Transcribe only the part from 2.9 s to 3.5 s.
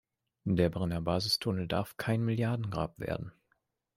werden.